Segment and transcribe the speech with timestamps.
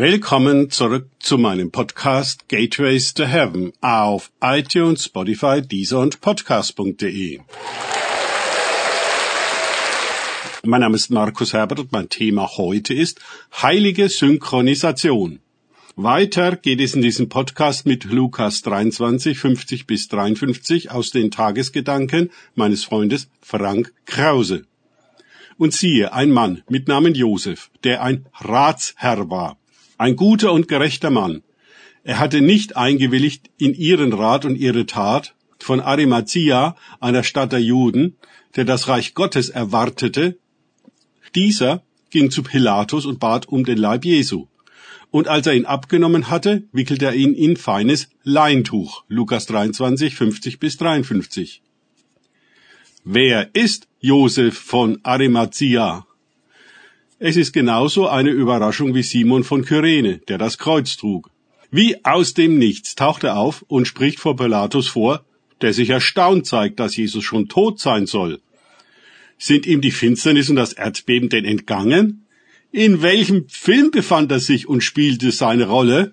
[0.00, 7.40] Willkommen zurück zu meinem Podcast Gateways to Heaven auf iTunes, Spotify, Deezer und Podcast.de.
[10.62, 13.20] Mein Name ist Markus Herbert und mein Thema heute ist
[13.60, 15.40] heilige Synchronisation.
[15.96, 22.30] Weiter geht es in diesem Podcast mit Lukas 23, 50 bis 53 aus den Tagesgedanken
[22.54, 24.64] meines Freundes Frank Krause.
[25.56, 29.58] Und siehe, ein Mann mit Namen Josef, der ein Ratsherr war,
[29.98, 31.42] ein guter und gerechter Mann.
[32.04, 37.60] Er hatte nicht eingewilligt in ihren Rat und ihre Tat von Arimathea, einer Stadt der
[37.60, 38.16] Juden,
[38.56, 40.38] der das Reich Gottes erwartete,
[41.34, 44.46] dieser ging zu Pilatus und bat um den Leib Jesu.
[45.10, 49.04] Und als er ihn abgenommen hatte, wickelte er ihn in feines Leintuch.
[49.08, 51.62] Lukas 23, 50 bis 53.
[53.04, 56.07] Wer ist Josef von Arimathea?
[57.20, 61.30] Es ist genauso eine Überraschung wie Simon von Kyrene, der das Kreuz trug.
[61.68, 65.24] Wie aus dem Nichts taucht er auf und spricht vor Pilatus vor,
[65.60, 68.40] der sich erstaunt zeigt, dass Jesus schon tot sein soll.
[69.36, 72.24] Sind ihm die Finsternis und das Erdbeben denn entgangen?
[72.70, 76.12] In welchem Film befand er sich und spielte seine Rolle?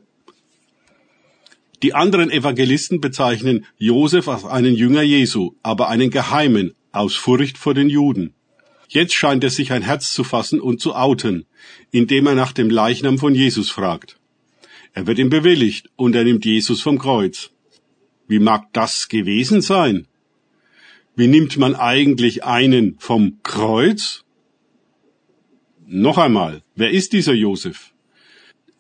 [1.84, 7.76] Die anderen Evangelisten bezeichnen Josef als einen Jünger Jesu, aber einen Geheimen, aus Furcht vor
[7.76, 8.34] den Juden.
[8.88, 11.46] Jetzt scheint er sich ein Herz zu fassen und zu outen,
[11.92, 14.18] indem er nach dem Leichnam von Jesus fragt.
[14.94, 17.52] Er wird ihm bewilligt und er nimmt Jesus vom Kreuz.
[18.28, 20.08] Wie mag das gewesen sein?
[21.16, 24.24] Wie nimmt man eigentlich einen vom Kreuz?
[25.86, 27.94] Noch einmal, wer ist dieser Josef?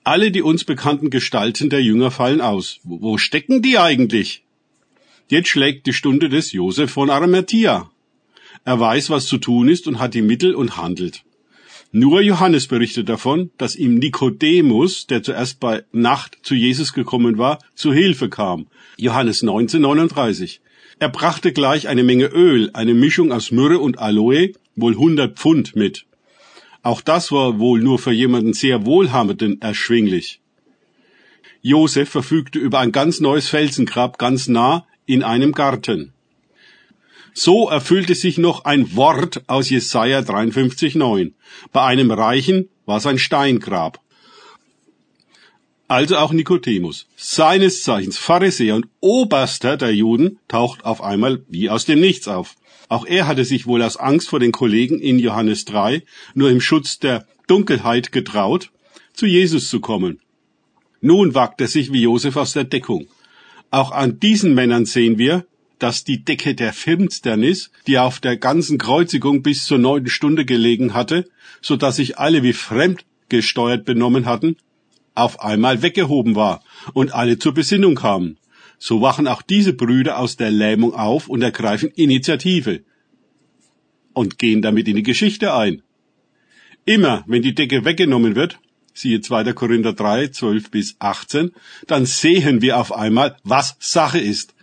[0.03, 2.79] Alle die uns bekannten Gestalten der Jünger fallen aus.
[2.83, 4.43] Wo stecken die eigentlich?
[5.27, 7.89] Jetzt schlägt die Stunde des Josef von Arimathea.
[8.63, 11.23] Er weiß, was zu tun ist und hat die Mittel und handelt.
[11.91, 17.59] Nur Johannes berichtet davon, dass ihm Nikodemus, der zuerst bei Nacht zu Jesus gekommen war,
[17.73, 18.67] zu Hilfe kam.
[18.97, 20.61] Johannes 19, 39.
[20.99, 25.75] Er brachte gleich eine Menge Öl, eine Mischung aus Myrrhe und Aloe, wohl 100 Pfund
[25.75, 26.05] mit.
[26.83, 30.39] Auch das war wohl nur für jemanden sehr Wohlhabenden erschwinglich.
[31.61, 36.13] Josef verfügte über ein ganz neues Felsengrab ganz nah in einem Garten.
[37.33, 41.33] So erfüllte sich noch ein Wort aus Jesaja 53,9.
[41.73, 43.99] Bei einem Reichen war es ein Steingrab.
[45.87, 51.85] Also auch Nikodemus, seines Zeichens Pharisäer und Oberster der Juden, taucht auf einmal wie aus
[51.85, 52.55] dem Nichts auf.
[52.89, 56.03] Auch er hatte sich wohl aus Angst vor den Kollegen in Johannes 3
[56.33, 58.71] nur im Schutz der Dunkelheit getraut,
[59.13, 60.19] zu Jesus zu kommen.
[61.01, 63.07] Nun wagt er sich wie Josef aus der Deckung.
[63.69, 65.45] Auch an diesen Männern sehen wir,
[65.79, 70.93] dass die Decke der Finsternis, die auf der ganzen Kreuzigung bis zur neunten Stunde gelegen
[70.93, 71.29] hatte,
[71.61, 74.57] so dass sich alle wie fremd gesteuert benommen hatten,
[75.13, 78.37] auf einmal weggehoben war und alle zur Besinnung kamen.
[78.77, 82.81] So wachen auch diese Brüder aus der Lähmung auf und ergreifen Initiative
[84.13, 85.81] und gehen damit in die Geschichte ein.
[86.85, 88.59] Immer, wenn die Decke weggenommen wird,
[88.93, 89.53] siehe 2.
[89.53, 91.51] Korinther 3, 12 bis 18,
[91.87, 94.54] dann sehen wir auf einmal, was Sache ist.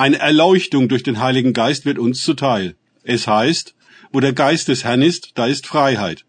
[0.00, 2.74] Eine Erleuchtung durch den Heiligen Geist wird uns zuteil.
[3.02, 3.74] Es heißt,
[4.10, 6.24] wo der Geist des Herrn ist, da ist Freiheit.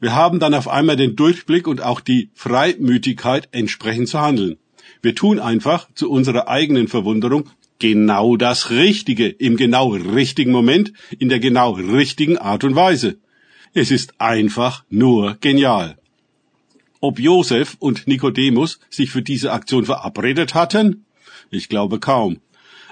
[0.00, 4.56] Wir haben dann auf einmal den Durchblick und auch die Freimütigkeit, entsprechend zu handeln.
[5.00, 11.28] Wir tun einfach zu unserer eigenen Verwunderung genau das Richtige im genau richtigen Moment, in
[11.28, 13.16] der genau richtigen Art und Weise.
[13.74, 15.98] Es ist einfach nur genial.
[16.98, 21.04] Ob Josef und Nikodemus sich für diese Aktion verabredet hatten?
[21.50, 22.40] Ich glaube kaum.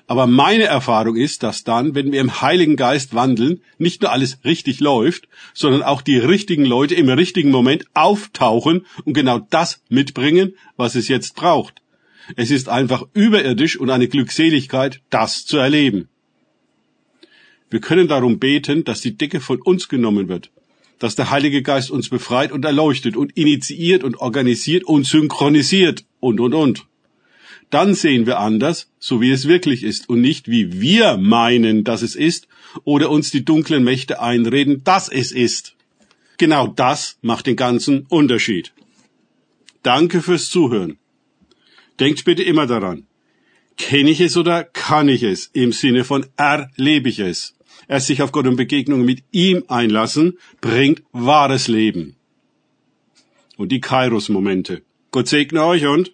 [0.07, 4.39] Aber meine Erfahrung ist, dass dann, wenn wir im Heiligen Geist wandeln, nicht nur alles
[4.45, 10.55] richtig läuft, sondern auch die richtigen Leute im richtigen Moment auftauchen und genau das mitbringen,
[10.77, 11.81] was es jetzt braucht.
[12.37, 16.09] Es ist einfach überirdisch und eine Glückseligkeit, das zu erleben.
[17.71, 20.51] Wir können darum beten, dass die Decke von uns genommen wird,
[20.99, 26.41] dass der Heilige Geist uns befreit und erleuchtet und initiiert und organisiert und synchronisiert und,
[26.41, 26.87] und, und
[27.71, 32.03] dann sehen wir anders, so wie es wirklich ist und nicht wie wir meinen, dass
[32.03, 32.49] es ist
[32.85, 35.75] oder uns die dunklen Mächte einreden, dass es ist.
[36.37, 38.73] Genau das macht den ganzen Unterschied.
[39.83, 40.99] Danke fürs Zuhören.
[42.01, 43.07] Denkt bitte immer daran.
[43.77, 45.51] Kenne ich es oder kann ich es?
[45.53, 47.55] Im Sinne von erlebe ich es.
[47.89, 52.17] Erst sich auf Gott und Begegnungen mit ihm einlassen, bringt wahres Leben.
[53.57, 54.83] Und die Kairos-Momente.
[55.11, 56.14] Gott segne euch und